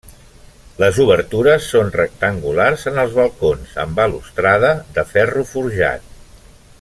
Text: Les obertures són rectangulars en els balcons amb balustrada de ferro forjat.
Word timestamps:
Les 0.83 0.99
obertures 1.03 1.67
són 1.73 1.91
rectangulars 1.97 2.87
en 2.93 2.97
els 3.03 3.13
balcons 3.19 3.77
amb 3.87 4.03
balustrada 4.03 4.73
de 4.97 5.09
ferro 5.15 5.45
forjat. 5.55 6.09